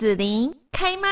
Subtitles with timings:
[0.00, 1.10] 子琳开麦。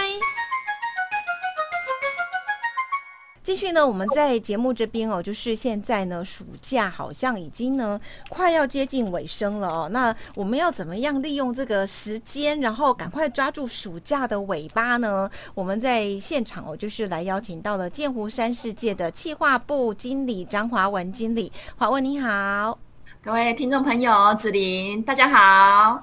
[3.42, 9.90] 继续呢，我们在节目这边哦，就是现在呢，暑假好像已经呢快要接近尾声了哦。
[9.92, 15.28] 那我们要怎么样利用这个时间，然后赶快抓住暑假的尾巴呢？
[15.52, 22.78] 我们在现场哦，就是来邀请到了剑湖山世界的企划部经理张华文经理，华文你好，
[23.20, 26.02] 各位听众朋友，子琳大家好。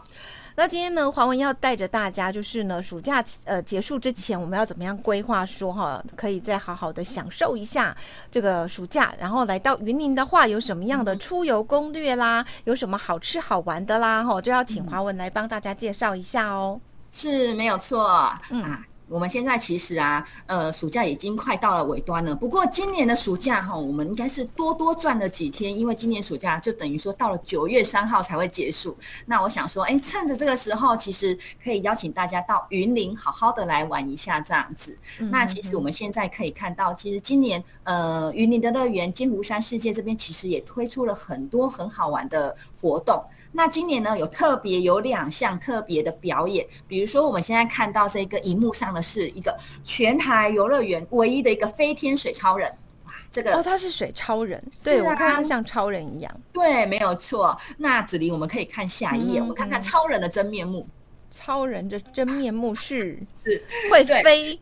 [0.57, 5.45] 那今天呢，华文要带着大家，就是呢，暑假呃结束之前，我们要怎么样规划？
[5.45, 7.95] 说哈，可以再好好的享受一下
[8.31, 12.41] 这个暑假，然后来到云林的话，有什么样的出游攻略啦？
[12.41, 14.23] 嗯、有什么好吃好玩的啦？
[14.23, 16.79] 哈，就要请华文来帮大家介绍一下哦。
[17.11, 18.63] 是没有错，嗯。
[18.63, 22.35] 啊我们现在其实啊，呃，暑假已经快到了尾端了。
[22.35, 28.97] 不过今年的暑假哈，我们应该是多多赚了几天，因为今年暑假就等于说到了九月三号才会结束。
[29.25, 34.97] 那我想说，哎，趁着这个时候，其实可以邀请大家到云林好好的来玩一下这样子。
[35.29, 43.23] 那其实我们现在可以看到，其实今年呃，云林的乐园金湖山世界这边其实也推出了很多很好玩的活动。
[43.55, 52.69] 那今年呢，有特别有两项特别的表演，比如说我们现在看到这个荧幕上的是一个全台游乐园唯一的一个飞天水超人，
[53.05, 57.57] 哇，这个哦，他是水超人，对，我看他像超人一样，对，没有错。
[57.77, 60.85] 那子琳，我们可以看下一页，我们看看超人的真面目。
[61.31, 64.59] 超人的真面目是 是会飞，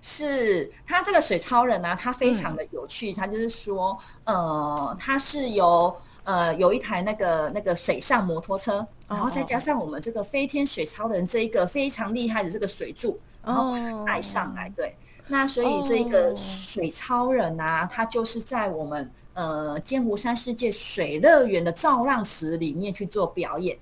[0.00, 5.96] 是他这个水超人呢、啊，他非常的有趣，他就是说，呃，他是由。
[6.22, 14.68] 呃，有一台那个那个水上摩托车，然后再加上我们这个飞天水超人这一个非常厉害的这个水柱，然后带上来。
[14.76, 14.94] 对，
[15.26, 23.76] 那所以这个水超人啊，他就是在我们呃剑湖山世界水乐园的造浪池里面去做表演。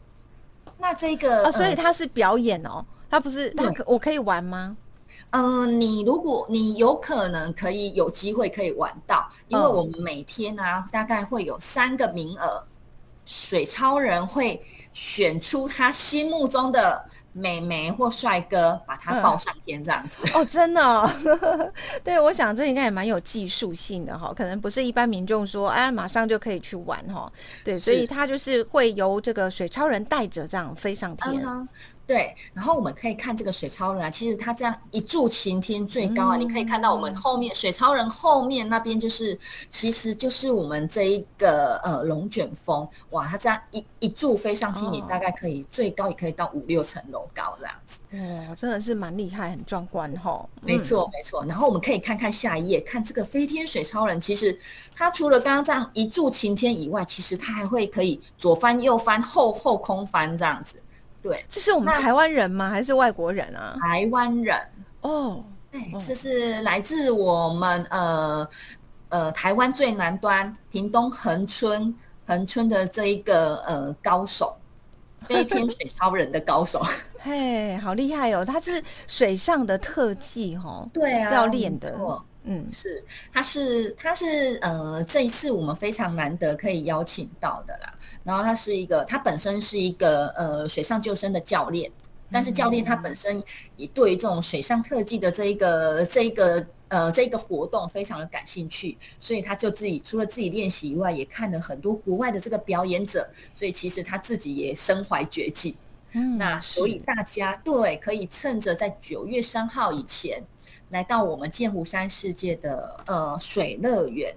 [0.78, 4.68] 那这个，哦，所以他是表演哦，他不是他可我可以玩吗？
[4.70, 4.76] 嗯、
[5.30, 12.62] 呃，你如果你有可能可以有机会可以玩到，因为我们每天呢、啊、大概会有三个名额，
[13.24, 14.62] 水超人会
[14.92, 20.18] 选出他心目中的美眉或帅哥，把他抱上天这样子。
[20.22, 21.08] 嗯、哦， 真的、哦，
[22.02, 27.30] 对，我想这应该也蛮有技术性的哈，可能不是一般民众说哎马上就可以去玩哈。
[27.62, 31.42] 对，所以他就是会由这个水超人带着这样飞上天。
[31.46, 31.68] 嗯
[32.08, 39.38] 对，然后我们可以看这个水超人啊，其实他这样一柱擎天最高啊，嗯、你可以看到我们后面水超人后面那边就是，
[39.68, 48.00] 其实就是我们这一个呃龙卷风，哇，它这样一一柱飞上去，你大概可以、哦、最高也可以到五六层楼高这样子。
[48.48, 50.48] 哇，真的是蛮厉害，很壮观哈、哦。
[50.62, 51.44] 没错，没错。
[51.44, 54.58] 然后我们可以看看下一页，看这个飞天水超人，其实
[54.96, 60.76] 他除了刚刚这样一柱擎天以外，其实他还会可以左翻右翻后后空翻这样子。
[61.22, 62.70] 对，这是我们台湾人吗？
[62.70, 63.76] 还是外国人啊？
[63.80, 64.56] 台湾人
[65.00, 68.48] 哦，对，这是来自我们呃
[69.08, 71.94] 呃台湾最南端屏东恒春
[72.26, 74.56] 恒春的这一个呃高手，
[75.26, 76.84] 飞天水超人的高手，
[77.18, 78.44] 嘿，好厉害哦！
[78.44, 81.98] 他是水上的特技哦，对啊，要练的。
[82.50, 87.92] 嗯，是，他是他是呃，这一次我们非常难得可以邀请到的啦。
[88.24, 91.92] 然后他是一个，他本身是一个呃水上救生的教练，
[92.32, 93.42] 但是教练他本身
[93.76, 105.76] 也对这种水上特技的这一个这一个呃这一个活动非常的感兴趣，所以他就自己除了自己练习以外，也看了很多国外的这个表演者，所以其实他自己也身怀绝技。
[106.12, 110.42] 嗯，那所以大家对可以趁着在九月三号以前。
[110.90, 114.34] 来到我们剑湖山世界的呃水乐园，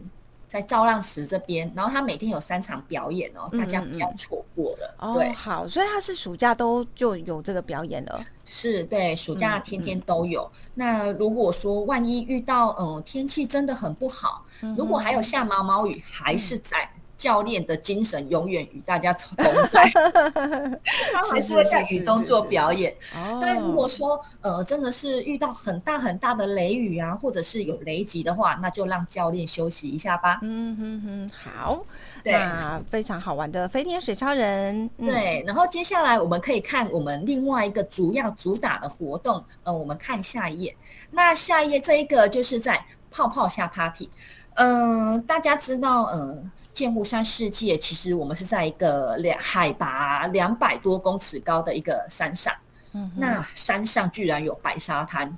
[0.47, 4.95] 在造浪池这边，然后他每天有三场表演哦，大家不要错过了。
[4.99, 10.49] 嗯嗯对、哦，好，所以他是暑假都就有这个表演了，是对，暑假天天都有。
[10.75, 16.89] 那如果说万一遇到嗯、呃、天气真的很不好，嗯、如果还有下毛毛雨，还是在。
[17.21, 19.37] 嗯教练的精神永远与大家同
[19.69, 19.87] 在，
[21.13, 22.91] 他还是会在雨中做表演。
[23.39, 30.39] 但如果说呃真的是遇到很大很大的雷雨啊，或者是有雷击的话，那就让教练休息一下吧。
[30.41, 31.85] 嗯哼哼，好，
[32.23, 34.89] 对，那非常好玩的飞天水超人。
[34.97, 39.43] 嗯、对，然后接下来我们可以看我们另外一个主要主打的活动。
[39.63, 40.75] 呃，我们看下一页。
[41.11, 44.09] 那下一页这一个就是在泡泡下 party。
[44.55, 46.51] 嗯、呃，大家知道，嗯、呃。
[46.73, 52.53] 剑湖山世界，其实我们是在一个两海拔两百多公尺高的一个山上，
[52.93, 55.37] 嗯，那山上居然有白沙滩，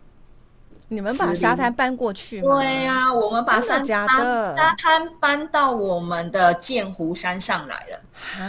[0.87, 2.55] 你们把沙滩搬过去吗？
[2.55, 4.05] 对呀、啊，我们把山沙
[4.55, 8.01] 沙滩搬到我们的剑湖山上来了。
[8.13, 8.45] 哈，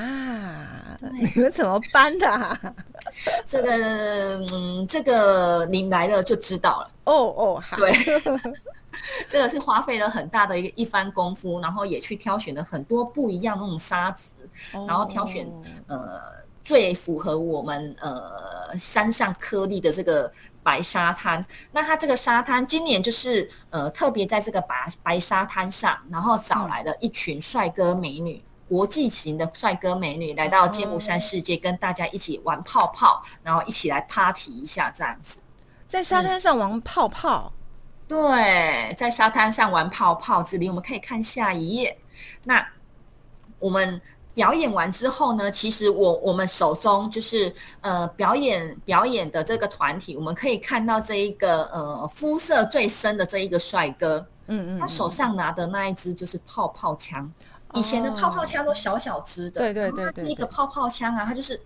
[1.13, 2.61] 你们怎么搬的、啊？
[3.47, 6.91] 这个嗯，这个您来了就知道了。
[7.05, 7.77] 哦哦，好。
[7.77, 7.93] 对，
[9.29, 15.51] 这个是花费了很大的一个一番功夫，然后也去挑选了很多不一样的那种沙子，然后挑选
[15.87, 16.21] 呃
[16.63, 20.31] 最符合我们呃山上颗粒的这个
[20.63, 21.45] 白沙滩。
[21.73, 28.43] 那它这个沙滩今年就是呃特别在这个白白沙滩上，然后找来了一群帅哥美女。
[28.67, 35.37] 国际型的帅哥美女来到剑湖山世界，跟大家一起玩泡泡，然后一起来 party 一下，这样子，
[35.87, 37.53] 在沙滩上玩泡泡。
[37.55, 37.64] 嗯。
[38.07, 40.43] 对，在沙滩上玩泡泡。
[40.43, 41.97] 这里我们可以看下一页。
[42.43, 42.67] 那
[43.59, 44.01] 我们
[44.35, 57.31] 表演完之后呢，其实我我们手中就是呃表演表演的这个团体，我们可以看到这一个呃肤色最深的这一个帅哥，嗯嗯，他手上拿的那一支就是泡泡枪。
[57.73, 61.61] 以前的泡泡枪都小小只的，对对对对，一个泡泡枪啊，它就是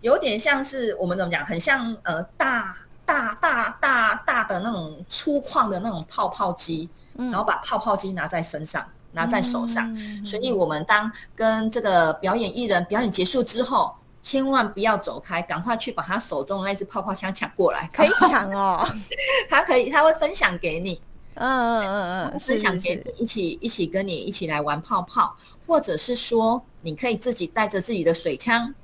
[0.00, 9.94] 有点像是我们怎么讲，很像呃大大大大大的那种粗犷的那种泡泡机，然后把泡泡机拿在身上，拿在手上。
[10.24, 18.84] 所以我们当跟这个表演艺人表演结束之后，千万不要走开，赶快去把他手中的那只泡泡枪抢过来，可以抢哦，
[19.48, 21.00] 他可以，他会分享给你。
[21.38, 25.36] 嗯嗯嗯嗯，分享给你一起一起跟你一起来玩泡泡，
[25.66, 28.74] 或者是说你可以自己带着自己的水枪，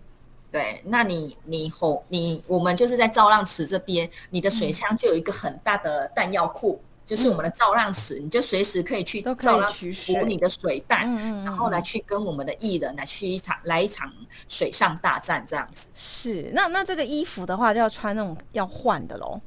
[0.52, 11.10] 对，那你你吼你我们就是在造浪池这边，你的水枪就有一个很大的弹药库，就是我们的造浪池，你就随时可以去造浪池补你的水弹，
[11.42, 14.12] 然后来去跟我们的艺人来去一场来一场
[14.46, 15.88] 水上大战这样子。
[15.94, 19.40] 是，那那这个衣服的话就要穿那种要换的喽。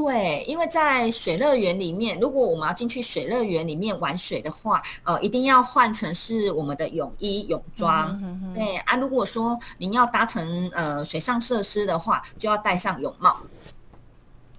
[0.00, 8.08] 对，因为在水乐园里面，如果我们要进去水乐园里面玩水的话，呃，一定要换成是我们的泳衣泳装。
[8.10, 13.38] 嗯、哼哼对啊，如果说您要搭乘呃水上设施的话，就要戴上泳帽。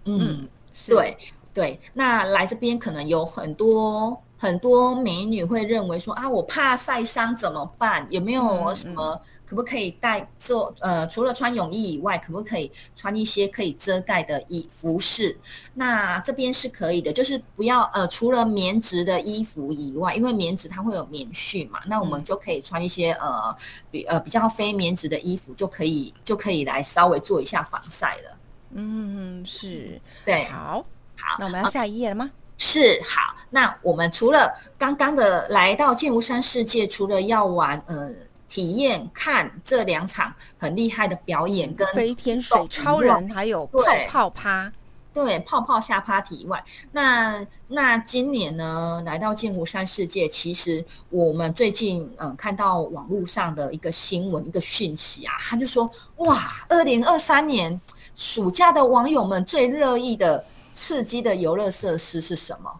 [0.04, 0.50] 嗯，嗯
[0.90, 1.18] 对
[1.54, 1.80] 对。
[1.94, 8.08] 那来这边可能有很多很多美女会认为说啊，我怕晒伤怎么办？
[8.10, 9.12] 有没有什么？
[9.12, 15.36] 嗯嗯可不可以带做呃，除了穿泳衣以外，可不可以穿一些可以遮盖的衣服饰？
[15.74, 23.56] 那这边是可以的，就是不要呃，除了棉质的衣服以外，因为棉质它会有棉絮嘛，那我们就可以穿一些呃
[23.90, 28.38] 比呃比较非棉质的衣服，就可以就可以来稍微做一下防晒了。
[28.76, 30.86] 嗯，是，对，好，
[31.18, 32.30] 好，那我们要下一页了吗？
[32.60, 38.14] 是，好，那我们除了刚刚的来到剑湖山世界，除了要玩呃。
[38.52, 44.74] 体验看这两场很厉害的表演，跟飞天水超人，还有泡泡趴，
[45.14, 46.62] 对，泡泡下趴体以外，
[46.92, 57.80] 那那今年呢，来到剑湖山世界，其实我们最近嗯看到网络上的一个新闻，一个讯息啊，他就说哇，二零二三年
[58.16, 60.44] 暑假的网友们最热议的
[60.80, 62.72] 刺激的游乐设施是什么？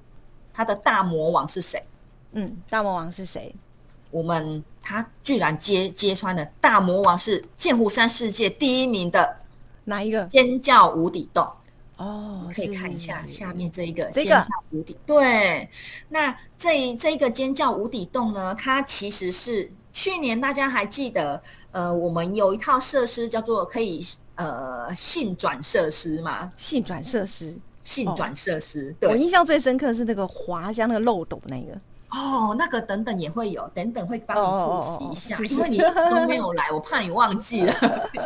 [0.54, 1.84] 他的大魔王是谁？
[2.32, 3.54] 嗯，大魔王是谁？
[4.10, 9.38] 我们他居然揭揭穿了大魔王是剑湖山世界第一名的
[9.84, 10.24] 哪一个？
[10.28, 11.46] 尖叫无底洞
[11.98, 14.42] 哦，可以看一下下面这一个尖叫
[14.72, 14.96] 无底。
[15.06, 15.70] 对，
[16.08, 18.56] 那这这个尖叫无底洞呢？
[18.56, 21.42] 它其实是去年大家还记得，
[21.72, 24.00] 呃，我们有一套设施叫做可以
[24.36, 26.50] 呃性转设施嘛？
[26.56, 27.60] 性转设施，
[27.90, 28.96] 性转设施。
[29.00, 31.76] 对，我印象最深刻是那个滑翔那个漏斗那个。
[32.12, 37.74] 哦，那个等等也会有，等等会帮你复习一下，哦、因为你都没有来，我怕你忘记了。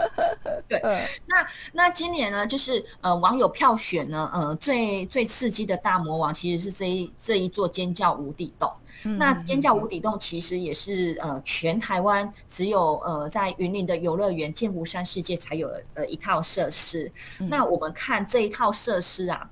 [0.70, 0.98] 对，嗯、
[1.28, 8.72] 那那今年呢，就是呃网友票选呢，呃最最刺激的大魔王其实是这一这一座尖叫无底洞。
[9.06, 17.12] 嗯、那尖叫无底洞其实也是呃全台湾只有呃在云林的游乐园剑湖山世界才有的一套设施。
[17.42, 19.50] 嗯、那我们看这一套设施啊。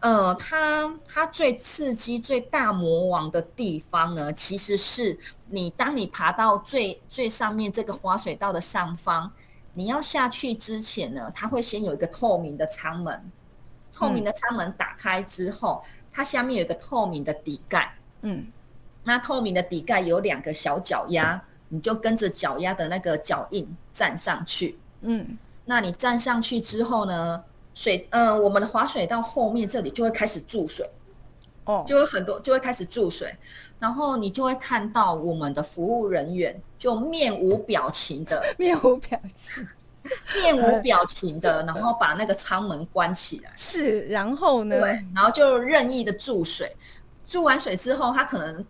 [0.00, 5.18] 呃，它它最刺激、最大魔王的地方呢，其实是
[5.50, 9.30] 你当你爬到最最上面这个滑水道的上方，
[9.74, 13.30] 你要下去之前呢，它会先有一个透明的舱门，
[13.92, 18.46] 透明的舱门打开之后，嗯、它下面有一个透明的底盖，嗯，
[19.04, 27.44] 那透明的底盖有两个小脚丫，你就跟着脚丫的那个脚印站上去，嗯，那你站上去之后呢？
[27.80, 30.86] 水，呃，我们的滑水道后面这里就会开始注水，
[31.64, 33.34] 哦，就会很多，就会开始注水，
[33.78, 39.66] 然后你就会看到我们的服务人员就面无表情的， 面无表情，
[40.34, 44.78] 面无 表情的，然后把那个舱门关起来，是，然后呢？
[44.78, 46.76] 对，然后就任意的注水，
[47.26, 48.62] 注完水之后，他可能，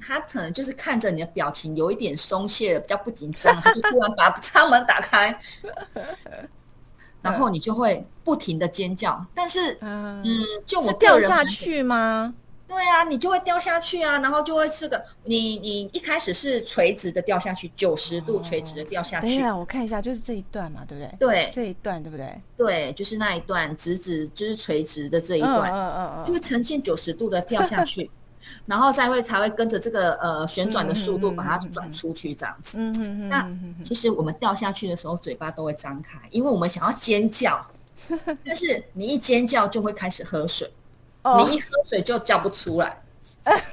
[0.00, 5.36] 他可能就是看着你的表情有一点松懈了，比较不紧张，他就突然把 舱门打开。
[7.30, 9.24] 然后你就会不停的尖叫。
[9.34, 10.24] 但是，嗯，
[10.64, 12.34] 就我掉下去吗？
[12.68, 19.36] 对啊，你就会掉下去啊，然后就会是个你你一开始是垂直的掉下去，九十度垂直的掉下去。
[19.36, 21.16] 对啊，我看一下，就是这一段嘛，对不对？
[21.18, 22.42] 对，这一段对不对？
[22.56, 28.10] 对，就是那一段直直就是垂直的这一段，嗯嗯嗯，就会呈现九十度的掉下去，
[28.66, 32.76] 然后再会才会跟着这个呃旋转的速度把它转出去这样子。
[32.78, 33.28] 嗯嗯嗯。
[33.28, 33.48] 那
[33.84, 37.64] 其实我们掉下去的时候，嘴巴都会张开，因为我们想要尖叫，
[38.44, 40.70] 但是你一尖叫就会开始喝水。
[41.48, 43.02] 你一喝水就叫不出来，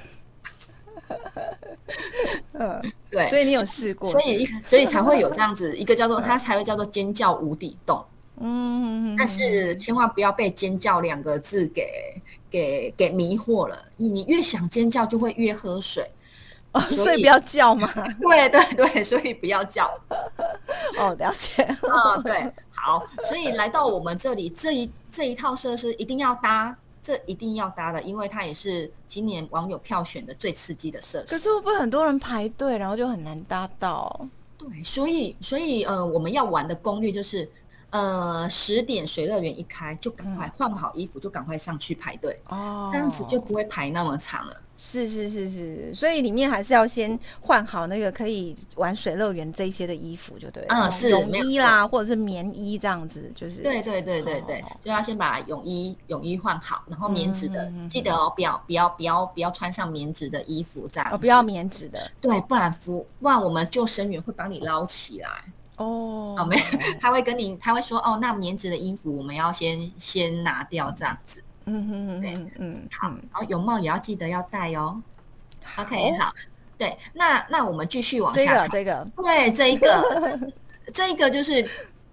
[2.53, 8.03] 嗯，对，所以你有试过，所以所以才会有这样子一个叫做它才会叫做尖叫无底洞，
[8.45, 12.21] 嗯，但是千万不要被尖叫两个字给
[12.51, 16.05] 给给迷惑了，你越想尖叫就会越喝水，
[16.89, 17.89] 所以不要叫嘛，
[18.21, 19.85] 对对对，所以不要叫，
[20.99, 26.75] 哦，了解，啊，对，好，所以来到我们这里这一这一套设施一定要搭。
[27.05, 31.25] 这一定要搭的，因为它也是今年网友票选的最刺激的设施。
[31.27, 34.25] 可是会不会很多人排队，然后就很难搭到？
[34.57, 37.49] 对，所以所以呃，我们要玩的攻略就是。
[37.93, 44.61] 呃，十点水乐园一开，就赶快换好衣服，就赶快上去排队哦，这样子就不会排那么长了。
[44.75, 50.69] 是是是是，所以里面还是要先换好那个可以玩水乐园这些的衣服，就对了。
[50.69, 53.61] 嗯，是泳衣啦，或者是棉衣这样子，就是。
[53.61, 61.07] 对对对对对，就要先把泳衣泳衣换好，然后棉质的，记得哦，不要不要不要不要穿上棉质的衣服这样。
[61.13, 65.29] 哦，不要棉质的，对，不然服，不然我们救生员会帮你捞起来。
[65.77, 66.63] 哦，哦，没有，
[67.01, 71.43] 他会跟你，他会说，哦，那棉质的衣服我们要先先拿掉，这样子。
[71.65, 75.01] 嗯嗯嗯，对，嗯，好，然后泳帽也要记得要戴哦。
[75.77, 76.31] OK，好，
[76.77, 80.51] 对，那那我们继续往下看，这个，对，这一个，
[80.93, 81.63] 这一个就是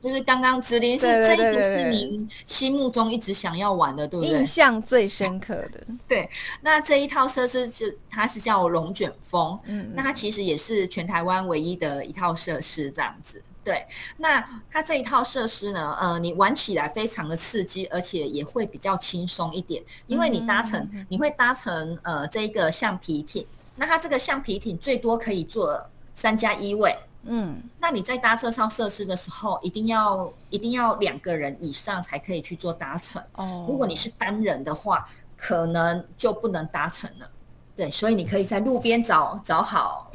[0.01, 4.39] 就是刚刚子琳是这一个是您心目中一直想要玩的，对不对？
[4.39, 13.43] 印象最深刻的，对，那这一套设施就它是叫龙卷风，嗯，那它其实也是全台湾唯一的一套设施，这样子。
[13.63, 13.87] 对，
[14.17, 14.41] 那
[14.71, 25.79] 它这一套设施呢，呃，你玩起来非常的刺激，而且也会比较轻松一点，因为你搭乘，你会搭乘呃这个橡皮艇，那它这个橡皮艇最多可以坐
[26.15, 37.31] 三加一位，嗯，那你在搭这套设施的时候，一定要一定要两个人以上才可以去做搭乘，哦，如果你是单人的话，可能就不能搭乘了，
[37.77, 40.11] 对，所以你可以在路边找找好。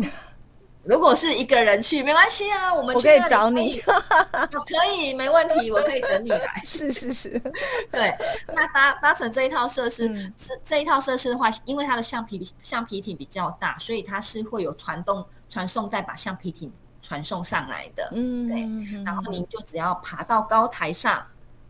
[0.85, 6.61] 如果是一个人去，没关系啊，我们去可以找你，可以没问题， 我可以等你来。
[6.63, 7.29] 是是是，
[7.91, 8.15] 对。
[8.53, 18.09] 那搭搭乘这一套设施，这、嗯、这一套设施的话，因为它的橡皮橡皮艇比较大，所以它是会有传动传送带把橡皮艇传送上来的。
[18.13, 19.03] 嗯，对。
[19.03, 21.25] 然后您就只要爬到高台上，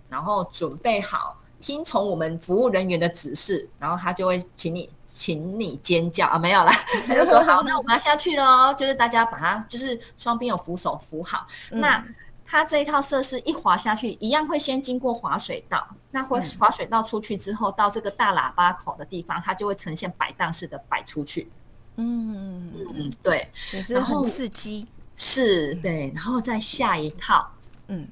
[0.09, 4.89] 然后准备好，听从我们服务人员的指示，然后他就会请你。
[5.17, 6.37] 请你尖叫啊！
[6.37, 6.73] 没有啦，
[7.07, 8.73] 他就说好，那我们要下去喽。
[8.73, 11.47] 就是大家把它，就是双边有扶手扶好。
[11.71, 12.05] 嗯、那
[12.45, 15.87] 它这一套设施一滑下去，一样会先经过滑水道。
[16.11, 21.49] 那滑滑水道出去之后，到这个大喇叭口的地方，它就会呈现摆荡式的摆出去。
[21.95, 24.85] 嗯嗯，对，也是很刺激。
[25.15, 27.49] 是，对，然后再下一套，
[27.87, 28.05] 嗯。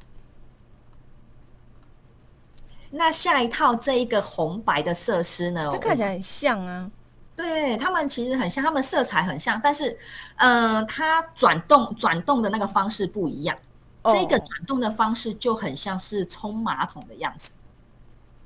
[2.95, 5.67] 那下一套这一个红白的设施呢？
[5.71, 6.87] 它看起来很像啊，
[7.35, 9.97] 对，他们其实很像，他们色彩很像，但是，
[10.35, 13.57] 呃，它转动转动的那个方式不一样。
[14.03, 17.49] 哦、这个转动的方式就很像是冲马桶的样子，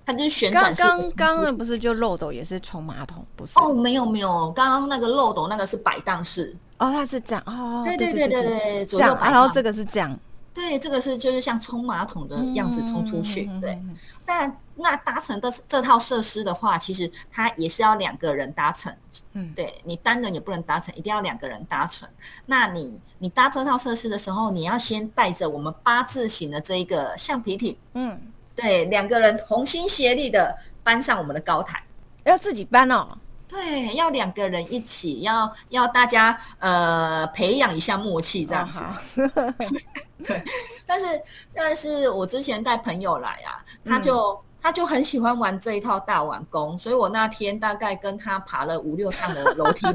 [0.06, 0.82] 它就是旋转式。
[0.82, 3.60] 刚刚刚不是就漏斗也是冲马桶，不是？
[3.60, 6.56] 哦，没有没有，刚刚那个漏斗那个是摆荡式。
[6.78, 10.18] 哦，它是这样哦，对对对对对，左右摆荡，然后这个是这样。
[10.58, 13.48] 对，这个是就是像冲马桶的样子冲出去。
[13.48, 13.80] 嗯、对，
[14.26, 18.92] 那那搭乘的这套设施的话，其实它也是要两个人搭乘。
[19.34, 22.10] 嗯，对，你单人也不能搭乘，一定要两个人搭乘。
[22.48, 27.78] 那你你搭这套设施的时候，你要先带着我们八字形的这一个橡皮艇。
[27.94, 28.20] 嗯，
[28.56, 31.84] 对，两个人同心协力的搬上我们的高台，
[32.24, 33.16] 要自己搬哦。
[33.48, 38.80] 对，要两个人一起，要要大家呃培养一下默契这样子。
[39.22, 39.54] 哦、
[40.26, 40.44] 对，
[40.86, 41.06] 但是
[41.54, 49.88] 但是我之前带朋友来啊，他就、嗯、他就很喜欢玩这一套大碗功，所以我那天大概跟他爬了五六趟的楼梯。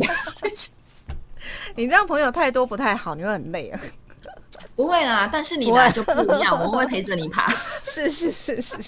[1.76, 3.80] 你这样朋友太多不太好，你会很累啊。
[4.74, 7.52] 不会啦，但是你来就不一样，我会陪着你爬。
[7.84, 8.78] 是是是是。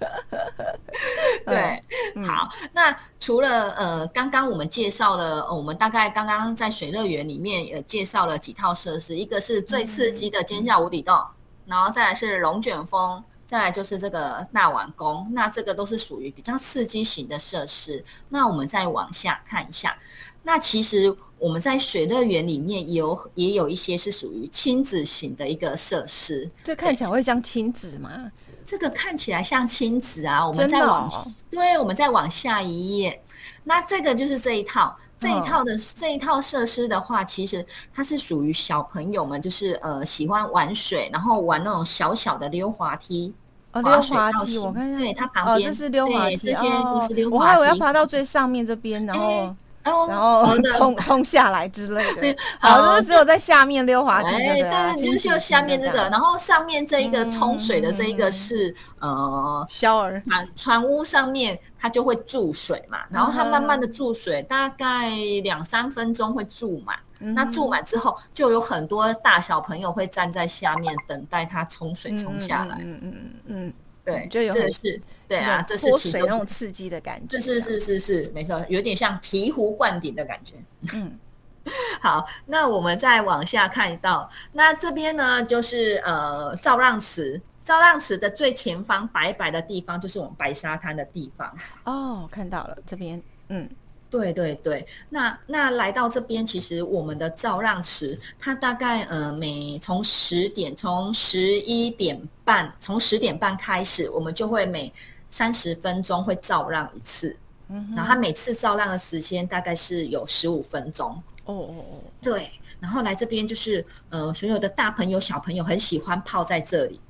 [1.44, 1.82] 对，
[2.14, 11.26] 嗯、好，那除了呃，刚刚我们介绍了，呃、我们大概刚刚在水乐园里面也介绍了几套设施，一个是最刺激的尖叫无底洞，嗯、
[11.66, 18.02] 然后再来是龙卷风，再来就是这个大碗宫，那这个都是属于比较刺激型的设施。
[18.28, 19.96] 那我们再往下看一下，
[20.42, 26.50] 那其实我们在水乐园里面也有也有一些是属于亲子型的一个设施。
[26.64, 28.30] 这看起来会像亲子吗？
[28.70, 33.20] 这个看起来像亲子啊，我们再往、哦、对，我们再往下一页，
[33.64, 34.96] 那这个就是这一套。
[35.18, 43.34] 这一套的、哦、这一套设施的话，其实它是属于小朋友们，就是呃喜欢玩水，然后玩那种小小的溜滑梯。
[43.72, 47.38] 哦，溜滑梯，我看一下，对，它旁边、哦、这是溜滑梯，这些都是溜滑梯。
[47.38, 49.26] 我还以为要爬到最上面这边，然后。
[49.26, 60.22] 欸然后 冲冲下来之类的，好，就是只有在下面溜滑梯，对对，就是就下面这个，然后上面这一个冲水的这一个是呃，小儿。
[60.26, 65.08] 船船屋上面它就会注水嘛，然后它慢慢的注水，大概
[65.42, 73.72] 两三分钟会注满，那注满之后就有很多大小朋友会站在下面等待它冲水冲下来，嗯嗯嗯嗯。
[74.04, 80.54] 对，就有这是对啊，这是泼水那种刺激的感觉，这，是是是是，没错，有点像醍醐灌顶的感觉。
[80.92, 81.18] 嗯，
[82.00, 91.56] 好，那我们再往下看到，那这边呢，就是呃造浪池，造浪池的最前方白白的地方，就是我们白沙滩的地方。
[91.84, 93.68] 哦，看到了，这边，嗯。
[94.10, 104.92] 对对对，那那来到这边，其实我们的造浪池，它大概呃每从十点，从十一点半，从十点半开始，我们就会每
[105.28, 107.36] 三十分钟会造浪一次，
[107.68, 111.10] 嗯，然后它每次造浪的时间大概是有十五分钟。
[111.46, 112.44] 哦哦哦，对，
[112.78, 117.00] 然后来这边就是呃所有的大朋友小朋友很喜欢泡在这里，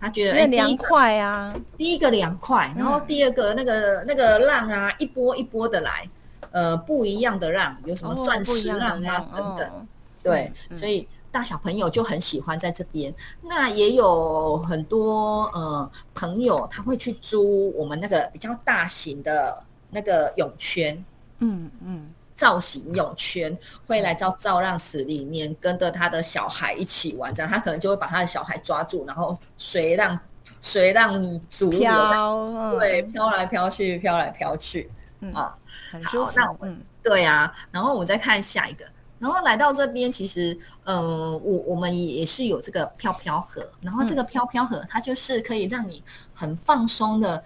[0.00, 6.08] 他觉得哎凉快啊，第一个凉快，然后第二个那个、嗯、那个浪啊一波一波的来。
[6.52, 9.86] 呃，不一样的浪，有什么钻石浪啊等等，哦、
[10.20, 13.14] 对，所以大小朋友就很喜欢在这边。
[13.40, 20.96] 那也有很多呃朋友他会去租我们那个比较大型的那个泳圈，
[21.38, 23.54] 嗯嗯，嗯造型泳圈
[23.86, 30.18] 会来到造浪池里面，跟着他的小孩一起玩，这样他可能就会把他的小孩抓住，然后随浪
[30.58, 34.90] 随浪逐流，飘对，飘来飘去，飘来飘去。
[35.20, 35.54] 嗯啊，
[35.90, 36.32] 很舒服。
[36.34, 38.86] 那我们、嗯、对啊，然后我们再看下一个，
[39.18, 47.44] 然后来到这边，其实，嗯、呃，我我们也是有这个飘飘河，然后这个飘飘河它就是可以让你很放松的，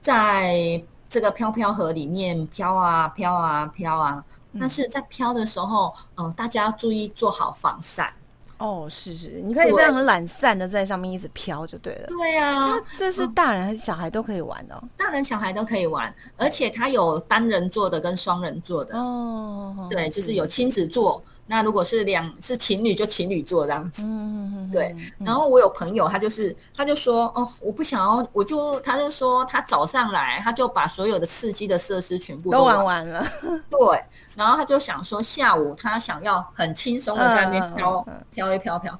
[0.00, 4.24] 在这个飘飘河里面飘啊飘啊飘啊。
[4.58, 8.12] 但是在飘的时候，嗯、呃，大家要注意做好防晒。
[8.58, 12.06] 哦，是是，你可以非常懒散的在上面一直飘就对了。
[12.08, 14.82] 对呀、啊，那这是大人和小孩都可以玩的、哦。
[14.96, 18.98] 大人小孩都可以玩，而且它有单人座的跟双人座的。
[18.98, 21.22] 哦，对，就是有亲子座。
[21.52, 24.94] 那如果是两是情侣就情侣座这样子，嗯对。
[25.18, 33.26] 然后我有朋友，他就是他就说哦，我不想要，我就他就说他早上来，他就把所有的刺激的设施全部都玩完了。
[33.68, 34.00] 对，
[34.36, 38.96] 然后他就想说下午他想要很轻松的在那边飘飘一飘飘，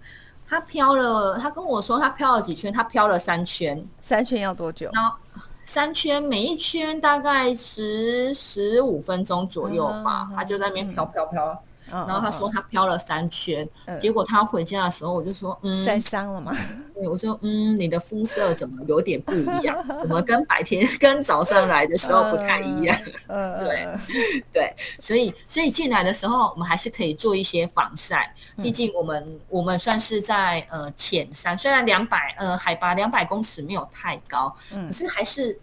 [0.49, 4.91] 他飘了，他跟我说他飘了几圈，他飘了三圈，三圈要多久？
[4.93, 5.17] 然后
[5.65, 11.63] 三圈每一圈大概十十五分钟左右吧，他就在那边飘飘飘。
[11.91, 16.57] 然后他说他飘了三圈，嗯、结果他回家的时候，我就说，嗯，晒伤了吗？
[16.95, 19.77] 对，我说，嗯，你的肤色怎么有点不一样？
[19.99, 22.97] 怎么跟白天跟早上来的时候不太一样？
[23.29, 23.89] 嗯、 对，
[24.53, 35.59] 对，所以所以进来的时候，我们还是可以做一些防晒，毕竟我们、嗯、我们算是在呃浅山，虽然两百呃海拔两百公尺没有太高，嗯、可是还是。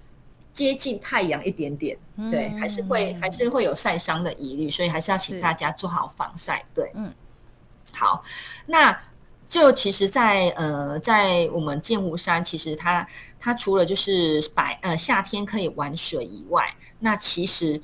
[0.58, 1.96] 接近太阳一点点，
[2.32, 6.66] 对，还是会还是会有晒伤的疑虑，所以还是要请大家做好防晒。
[6.74, 7.14] 对，嗯，
[7.94, 8.24] 好，
[8.66, 9.00] 那
[9.48, 13.08] 就其实在，在呃，在我们剑湖山，其实它
[13.40, 17.80] 它除了就是白呃夏天可以玩水以外，那其实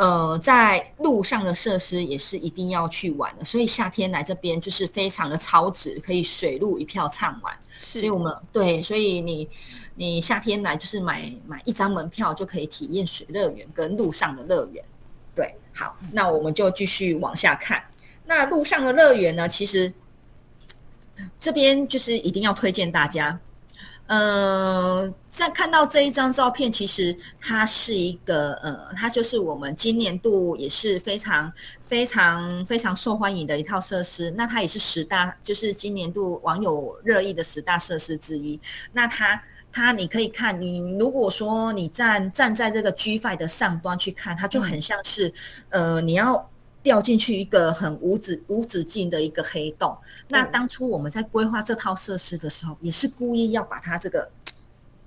[0.00, 3.44] 呃在路上的设施也是一定要去玩的。
[3.44, 7.54] 所以夏天来这边就是非常的超值，可以水陆一票畅玩。
[7.78, 9.48] 是所以我们对，所以你。
[9.96, 14.82] 你夏天来就是买买一张门票就可以体验水乐园跟路上的乐园，
[15.34, 17.82] 对，好，那我们就继续往下看。
[18.24, 19.92] 那路上的乐园呢，其实
[21.38, 23.38] 这边就是一定要推荐大家。
[24.06, 31.50] 呃，在看到这一张照片，其实它是一个呃，它就是我们今年度也是非常
[31.86, 34.30] 非常非常受欢迎的一套设施。
[34.36, 38.60] 那它也是十大，就是今年度网友热议的十大设施之一。
[38.92, 39.42] 那它。
[39.72, 45.32] 它你可以看，你如果说你站站在这个 G5 的上端去看，它就很像是，
[45.68, 46.50] 嗯、呃，你要
[46.82, 49.96] 掉进去一个很无止无止境的一个黑洞。
[50.02, 54.28] 嗯、那当初我们在规划这套设施的时候，也是故意要把它这个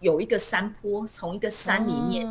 [0.03, 2.23] 有一个山坡从一个山里面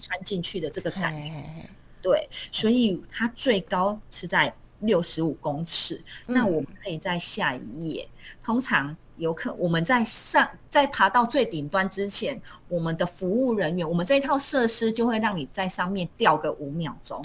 [0.00, 1.32] 穿进去的这个感觉。
[1.34, 1.68] 哦、
[2.00, 6.02] 对，所以它最高是在六十五公尺。
[6.26, 8.08] 嗯、那我们可以在下一页，
[8.42, 8.96] 通常。
[9.16, 17.24] 游客，我们在上在爬到最顶端之前，我们的服务人员，我们这一套设施就会让你在上面吊个五秒钟，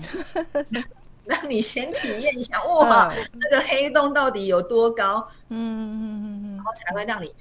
[1.26, 5.28] 让你先体验一下哇，那个黑洞到底有多高？
[5.48, 7.34] 嗯嗯嗯嗯，然后才会让你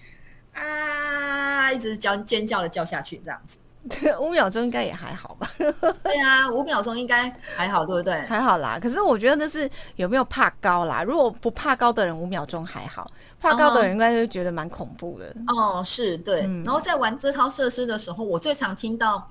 [0.59, 3.59] 啊一直叫尖叫的叫下去，这样子。
[4.21, 5.49] 五秒钟应该也还好吧？
[6.03, 8.21] 对啊，五秒钟应该还好，对不对？
[8.23, 8.79] 还好啦。
[8.79, 11.03] 可是我觉得那是有没有怕高啦？
[11.03, 13.07] 如果不怕高的人，五秒钟还好；
[13.41, 15.35] 怕高的人应该就觉得蛮恐怖的。
[15.47, 16.43] 哦，是对。
[16.43, 19.27] 嗯、然后在玩这套设施的时候，我最常听到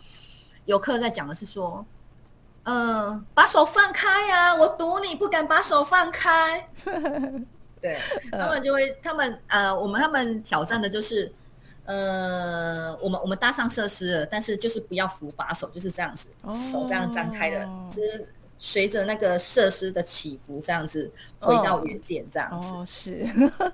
[0.66, 1.86] 游客在讲的是说
[2.64, 4.56] ：“嗯、呃，把手放开呀、啊！
[4.56, 6.68] 我赌你不敢把手放开。
[7.88, 8.00] ”对，
[8.32, 11.32] 他们就会，他们呃，我们他们挑战的就是。
[11.90, 18.28] 呃，我们我们搭上设施了，但是就是不要扶把手，就是这样子，哦、手这样张开的，就是
[18.60, 22.74] 随着那个设施的起伏，这样子回到原点，这样子。
[22.74, 23.26] 哦，是，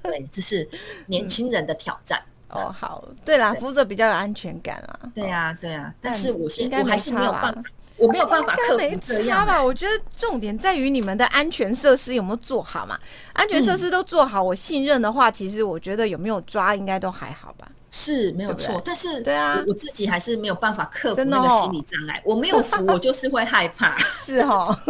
[0.03, 0.69] 对，这是
[1.07, 2.21] 年轻人的挑战。
[2.49, 5.09] 嗯、哦，好，对啦，扶着比较有安全感啊。
[5.15, 7.63] 对啊，对啊，但是我现在我还是没有办法。
[8.03, 9.63] 我没有办法克服这样吧？
[9.63, 12.99] 我觉得重点在于你们的安全设施有没有做好嘛？
[13.33, 17.67] 安全设施都做好，我信任的话，其实我觉得有没有抓应该都还好吧？
[17.91, 22.21] 是没有错，但是对啊，我自己还是没有办法克服那个心理障碍。
[22.25, 23.95] 我没有服，我就是会害怕。
[24.19, 24.75] 是哦，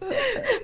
[0.00, 0.10] 对，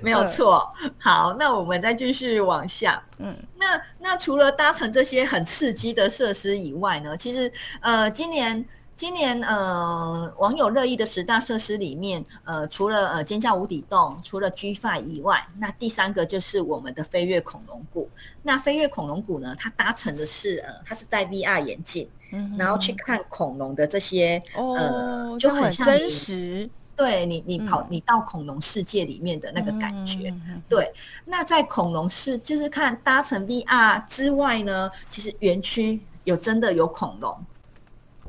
[0.01, 0.69] 没有错。
[0.97, 3.01] 好，那我们再继续往下。
[3.17, 7.15] 嗯，那那除了搭乘这些很刺激的设施以外呢？
[7.15, 8.65] 其实呃，今年。
[8.99, 18.09] 今年呃，网友热议的十大设施里面，呃，除了呃尖叫无底洞，除了 G Five 以外，那第三个就是我们的飞跃恐龙谷。
[18.43, 26.69] 那飞跃恐龙谷呢，它搭乘的是呃，它是戴 VR 眼镜，嗯、然后去看恐龙的这些、哦、呃，就很像真实。
[26.97, 30.27] 对你，你跑，嗯、你到恐龙世界里面的那个感觉。
[30.45, 30.91] 嗯、对，
[31.23, 37.45] 那在恐龙世，就是看搭乘 VR 之外呢，其实园区有真的有恐龙，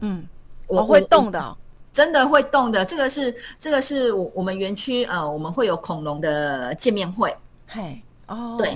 [0.02, 0.24] 嗯。
[0.70, 1.56] 我会动的，
[1.92, 2.84] 真的会动的。
[2.84, 7.36] 这个是这个是我我们园区呃，我们会有恐龙的见面会。
[7.66, 8.70] 嘿，哦，对，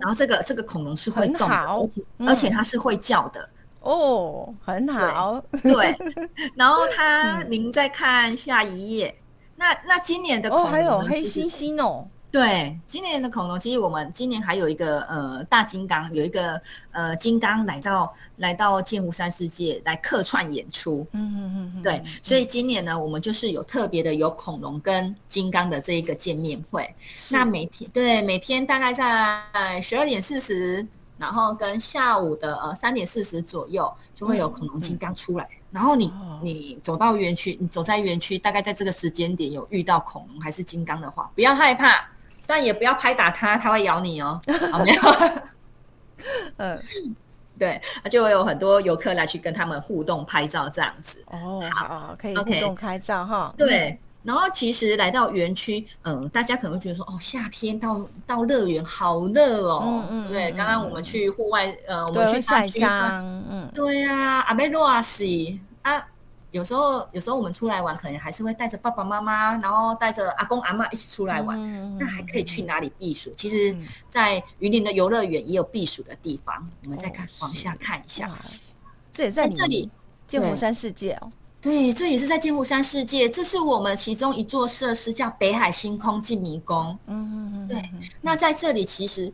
[0.00, 3.48] 然后这个这个恐龙是会动的，而且而且它是会叫的。
[3.80, 5.40] 哦，很好。
[5.62, 5.96] 对，
[6.56, 9.16] 然后它，您再看下一页。
[9.54, 12.06] 那那今年的恐龙还有黑猩猩哦。
[12.30, 16.60] 对，今年的恐龙，其实我们今年还有一个呃大金刚，有一个
[16.90, 21.06] 呃金刚来到来到剑湖山世界来客串演出。
[21.12, 26.94] 嗯嗯嗯，对，所以今年呢，我们就是有特别的有恐龙跟金刚的这一个见面会。
[27.30, 30.86] 那每天对每天大概在十二点四十，
[31.16, 35.44] 然后跟下午的呃三点四十左右，就会有恐龙金刚出来。
[35.44, 36.10] 嗯嗯然后你
[36.42, 42.08] 你走到园区，你走在园区，大概在这个时间点有遇到恐龙还是金刚的话，不要害怕。
[42.46, 44.40] 但也不要拍打它，它会咬你哦。
[44.70, 45.02] 好 没有？
[46.56, 46.80] 嗯，
[47.58, 47.80] 对，
[48.10, 51.22] 就会有很多游客来去跟他们互动拍照这样子。
[51.26, 53.54] 哦，好，可以互动拍照哈。
[53.56, 59.82] 对，然后其实来到园区，嗯，大家可能会觉得说，哦，夏天到到乐园好热哦。
[59.84, 60.28] 嗯嗯。
[60.28, 63.24] 对，刚刚我们去户外，呃，我们去晒伤。
[63.50, 63.70] 嗯。
[63.74, 66.04] 对呀，阿贝罗西啊。
[66.52, 71.58] 有时候，有时候我们出来玩，可能还是会带着爸爸妈妈，然后带着阿公阿嬷一起出来玩。
[71.60, 73.32] 嗯、那还可以去哪里避暑？
[73.36, 73.76] 其实，
[74.08, 76.56] 在云林的游乐园也有避暑的地方。
[76.60, 78.30] 嗯、我们再看，往下看一下。
[79.12, 79.90] 这也在这里，
[80.26, 81.30] 剑湖山世界哦。
[81.60, 83.28] 对，这也是在剑湖山世界。
[83.28, 86.96] 这是我们其中一座设施，叫北海星空进迷宫。
[87.06, 87.68] 嗯嗯嗯。
[87.68, 87.82] 对，
[88.20, 89.32] 那在这里其实。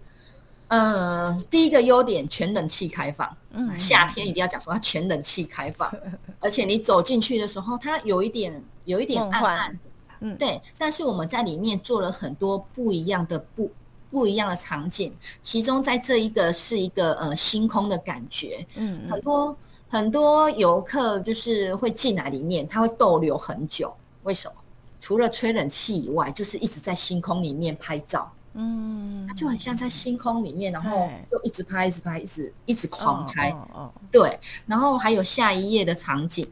[0.75, 5.93] 嗯，第一个优点全冷气开放，嗯，夏天一定要讲说它全冷气开放，
[6.41, 9.79] 而且你走进去的时候，它有一点有一点暗暗，
[10.21, 13.71] 嗯，对，但是我们在里面做了很多不一样的不
[14.11, 19.57] 不一样的场景，其中在这一个是一个呃星空的感觉，嗯，很多
[19.91, 24.55] 很多游客就是会进来里面，他会逗留很久，为什么？
[25.01, 28.33] 除了吹冷气以外，就是一直在星空里面拍照。
[28.55, 33.51] 嗯，它就很像在星空里面，然后就一直拍，一直拍，一直一直狂拍。
[33.73, 36.47] 哦，对，然后还有下一页的场景，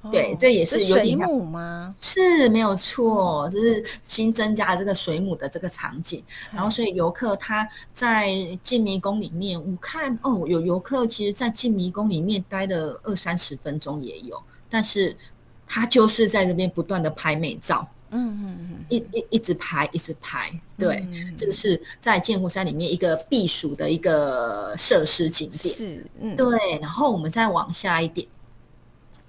[0.00, 1.94] 哦、对，这也是有点水母吗？
[1.98, 6.24] 是没有错，这是新增加的这个水母的这个场景。
[6.52, 15.14] 嗯、然后，所以游客他在进迷宫里面，我看哦，有游客其实，在进迷宫里面待了二三十分钟也有，但是
[15.66, 17.86] 他就是在这边不断的拍美照。
[18.14, 28.28] 嗯嗯嗯，一一一直排一直排，对，嗯、这个是在剑湖山里面一个避暑的一个设施景点，是，嗯，对，然后我们再往下一点。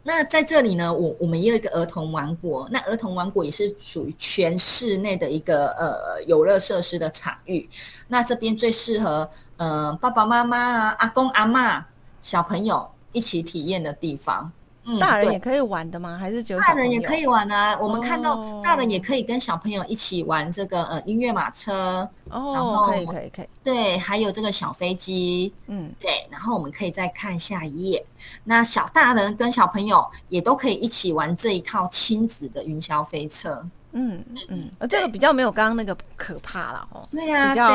[0.06, 7.70] 那在这里呢，我我们也有一个儿童王国，那儿童王国也是属于全室内的一个呃游乐设施的场域。
[8.10, 11.82] 那这边最适合呃爸爸妈妈啊、阿公阿嬷、
[12.22, 14.52] 小朋友一起体验的地方。
[14.86, 16.18] 嗯，大人也可以玩的吗？
[16.20, 17.78] 还是只有大人也可以玩啊？
[17.80, 28.06] 我们看到大人也可以跟小朋友一起玩这个呃音乐马车哦，可以可以可以，对，还有这个小飞机，嗯，对，然后我们可以再看下一页。
[28.44, 37.66] 那小大人跟小朋友也都可以一起玩这一套亲子的云霄飞车，嗯嗯，呃，这个比较没有刚刚那个可怕了哦，对呀，比较。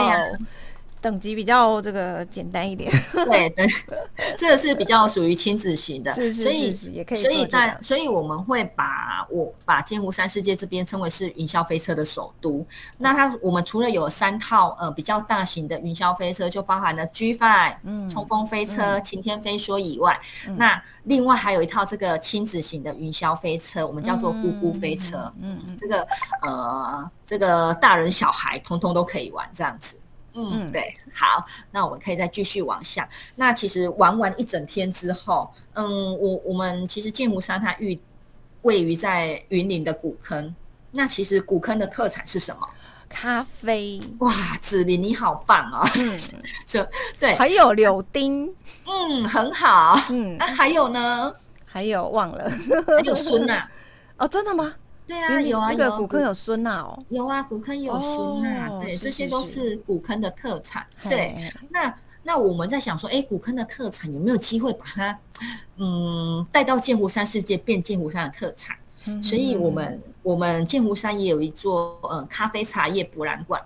[1.00, 3.66] 等级比较这个简单一点，对对，
[4.36, 12.66] 这个是比较属于亲子型的，是是是是所以也可以，所以大，所以我们会把我把剑湖山世界这边称为是云霄飞车的首都。
[12.96, 26.06] 那它我们除了有三套呃比较大型的云霄飞车，就包含了 G5、嗯、冲锋飞车、嗯、晴天飞梭以外，嗯、那另外还有一套这个亲子型的云霄飞车，我们叫做咕咕飞车，嗯嗯，这个
[26.42, 29.94] 呃这个大人小孩通通都可以玩这样子。
[30.52, 33.08] 嗯，对，好，那我们可以再继续往下。
[33.34, 37.98] 那其实玩完一整天之后，嗯，我我们其实剑湖山它寓
[38.62, 40.54] 位于在云林的古坑。
[40.90, 42.68] 那其实古坑的特产是什么？
[43.08, 44.00] 咖啡。
[44.18, 45.88] 哇，子林你好棒哦！
[45.96, 46.18] 嗯，
[46.66, 48.46] 是，对，还有柳丁，
[48.86, 49.98] 嗯，很好。
[50.10, 51.34] 嗯，那还有呢？
[51.64, 52.50] 还有忘了，
[52.86, 53.68] 还有孙呐？
[54.16, 54.74] 哦，真的吗？
[55.08, 60.86] 对啊，有啊，那个古坑有孙呐哦，有啊，古坑有孙呐，对，这些都是古坑的特产。
[61.08, 61.92] 对，那
[62.22, 65.18] 那我们在想说，哎，古坑的特产有没有机会把它，
[65.78, 68.76] 嗯，带到剑湖山世界变剑湖山的特产？
[69.22, 73.62] 所以我们我们剑湖山也有一座呃咖啡茶叶博览馆。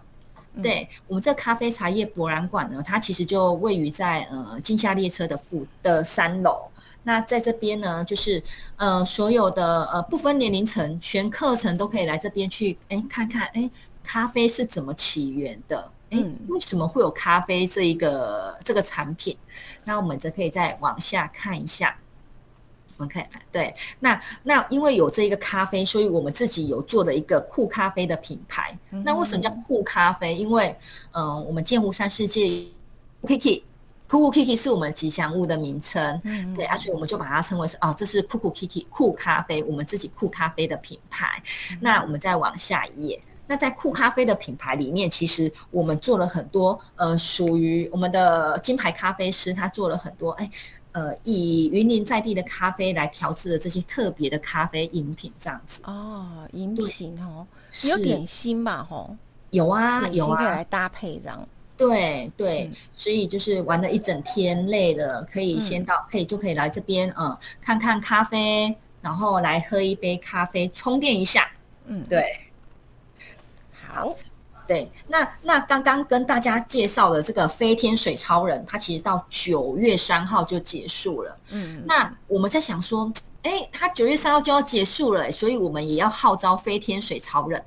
[0.62, 6.68] 对，我们这咖啡茶叶博览馆呢，它其实就位于在呃金夏列车的附的三楼。
[7.04, 8.42] 那在这边呢，就是
[8.76, 13.68] 呃，所有的呃，不分年龄层，全课程都可以来这边去，哎，看看，哎，
[14.04, 15.90] 咖啡是怎么起源的？
[16.10, 19.36] 哎，为什么会有咖啡这一个这个产品？
[19.84, 21.96] 那我们则可以再往下看一下。
[22.98, 28.78] OK，对，那那因为有这一个咖啡，所以我们自己有做了一个酷咖啡的品牌。
[28.90, 30.36] 那为什么叫酷咖啡？
[30.36, 30.68] 因为
[31.12, 32.64] 嗯、呃，我们剑湖山世界
[33.22, 33.62] Kiki。
[34.12, 41.42] 酷酷 Kiki 是我们吉祥物的名称，嗯，对，而且我们就把它称为是哦，这是酷酷 Kiki 酷咖啡，我们自己酷咖啡的品牌。
[41.70, 50.50] 嗯、那我们再往下一页，那在酷咖啡的品牌里面，其实我们做了很多，呃，属于我们的金牌咖啡师，他做了很多，哎，
[50.92, 55.80] 呃，以云林在地的咖啡来调制的这些特别的咖啡饮品，这样子。
[55.84, 57.46] 哦，饮品哦，
[57.84, 58.86] 有点心吧？
[58.90, 59.16] 吼，
[59.48, 61.48] 有啊，有啊，可以来搭配这样。
[61.88, 71.50] 对对，嗯、所以就是玩了一整天，累了可以先到，嗯、可以就可以来这边，嗯，看看咖啡，然后来喝一杯咖啡，充电一下。
[71.86, 72.38] 嗯，对。
[73.88, 74.14] 好，
[74.66, 81.36] 对，那那刚刚跟大家介绍的这个飞天水超人，它其实到九月三号就结束了。
[81.50, 87.62] 嗯，那我们在想说，哎，它九月三号就要结束了，所以我们也要号召飞天水超人。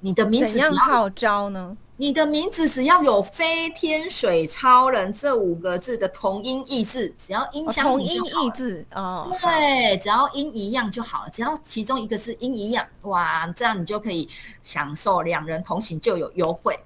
[0.00, 1.76] 你的名字怎样号召呢？
[2.00, 11.30] 你的名字只要有“飞天水超人”这五个字的同音异字，只要音相同音异字哦，对，只要音一样就好了。
[11.30, 14.28] 只要其中一个字音一样，哇，这样你就可以
[14.62, 16.78] 享受两人同行就有优惠。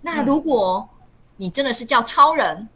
[0.00, 0.88] 那如果
[1.36, 2.68] 你真的是叫超人，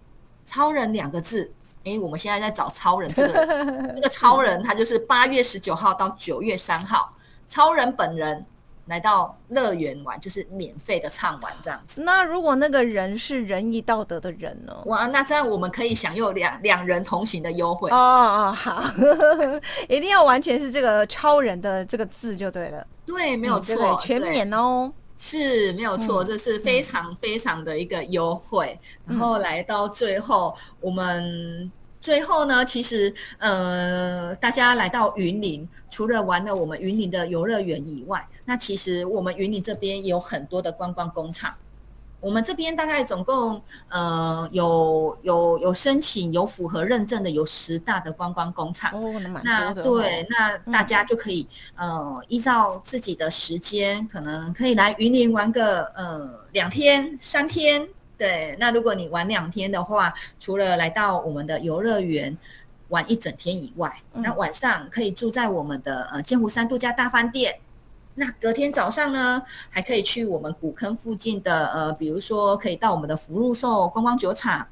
[0.45, 7.13] 超人两个字，哎，我们现在在找超人这个人， 这个超人他就是八月十九号到九月三号，
[7.49, 8.47] 超人本人。
[8.91, 12.03] 来到乐园玩就是免费的畅玩这样子。
[12.03, 14.77] 那如果那个人是仁义道德的人呢？
[14.87, 18.85] 哇，那这样我们可以享有两两人同行的优惠哦哦，好，
[19.89, 22.87] 一定要完全是这个超人的这个字就对了。
[23.07, 28.79] 对，没有错，嗯、全免哦，是没有错，这是非常非常的一个优惠。
[29.07, 31.71] 嗯、然后来到最后，我们。
[32.01, 41.55] 最后呢，其实呃，大家来到云林，除了玩了我们云林的游乐园以外，那其实我们云林这边也有很多的观光工厂。
[42.23, 48.93] 我们这边大概总共呃有有有申请有符合认证的有十大的观光工厂。
[48.93, 57.89] 哦，那对，那大家就可以、嗯、呃依照自己的时间，可能可以来云林玩个呃两天三天。
[58.21, 62.37] 对，那如果你玩两天的话，除了来到我们的游乐园
[62.89, 67.59] 玩一整天以外，嗯、那晚上可以住在我们的呃剑湖山度假大饭店，
[68.15, 74.67] 那隔天早上呢，还可以去我们古坑附近的呃，比如说可以到我们的福禄寿观光酒厂，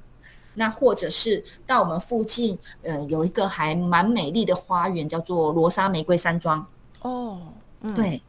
[0.52, 6.66] 那或者是到我们附近，呃，有一个还蛮美丽的花园，叫做罗莎玫瑰山庄。
[7.00, 7.40] 哦，
[7.80, 8.20] 嗯、对。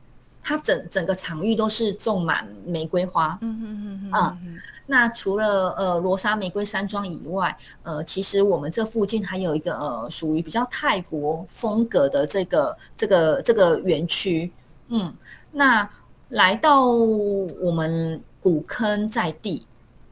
[0.50, 14.52] 它整整个场域都是种满玫瑰花，嗯嗯嗯嗯，那除了呃罗莎玫瑰山庄以外，呃，其实我们这附近还有一个呃属于比较泰国风格的这个这个这个园区，
[14.88, 15.14] 嗯，
[15.52, 15.88] 那
[16.30, 19.68] 来到我们古坑在地。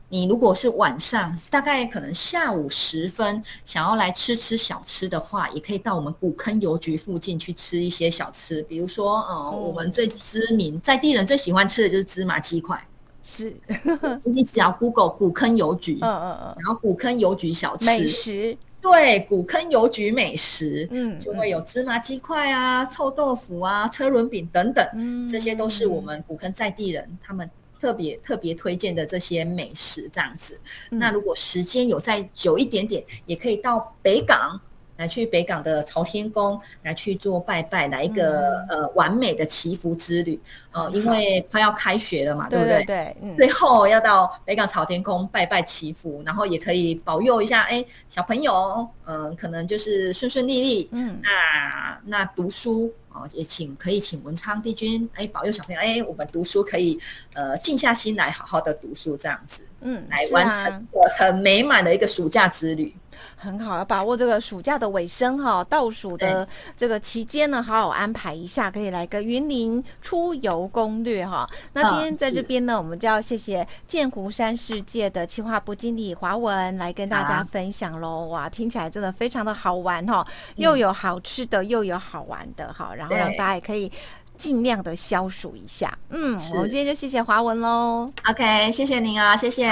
[0.09, 12.81] 你如果是晚上，大概可能下午时分，想要来吃吃小吃的话，也可以到我们古坑邮局附近去吃一些小吃，比如说，呃，哦、我们最知名在地人最喜欢吃的就是芝麻鸡块，
[13.21, 13.53] 是，
[14.23, 27.49] 你只要 Google 古坑邮局，嗯嗯嗯，然后古坑邮局小吃美食，对，古坑邮局美食，嗯，就会有芝麻鸡块啊、臭豆腐啊、车轮饼等等，嗯，这些都是我们古坑在地人他们。
[27.79, 30.59] 特别特别推荐的这些美食这样子，
[30.91, 34.59] 嗯、那如果时间有再久一点点，也可以到北港
[34.97, 40.39] 来去北港的朝天宫来去做拜拜，来一个、嗯、呃完美的祈福之旅。
[40.71, 42.77] 呃，嗯、因为快要开学了嘛，对不对？
[42.77, 50.89] 对，对，对，嗯、最后要到北港朝天宫拜拜祈福，然后也可以保佑一下，哎，小朋友，嗯、呃，可能就是顺顺利利。
[50.91, 53.27] 嗯，那那读书哦。
[53.33, 56.99] 也请可以请文昌帝君哎保佑小朋友哎，我们读书可以
[57.33, 62.93] 呃静下心来好好的读书这样子，嗯，来完成很美满的一个暑假之旅。
[63.35, 71.49] 很好，要把握这个暑假的尾声哈，倒数的这个期间呢，好好安排一下，可以来个云林出游攻略哈。
[71.73, 78.25] 那今天在这边呢，嗯、我们就要谢谢剑湖山世界的企划部经理华文来跟大家分享喽。
[78.25, 83.91] 啊、哇，听起来真的非常的好玩哈，又有好吃的，又有好玩的哈，然后让大家也可以
[84.35, 85.95] 尽量的消暑一下。
[86.09, 88.11] 嗯，我们今天就谢谢华文喽。
[88.27, 89.67] OK，谢谢您啊，谢谢，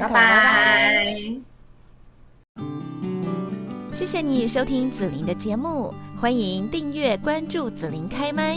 [0.00, 0.08] 拜拜。
[0.08, 1.14] 拜拜。
[3.92, 8.56] 谢谢你收听子琳的节目，欢迎订阅关注子琳开麦。